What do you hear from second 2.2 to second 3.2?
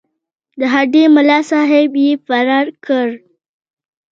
فرار کړ.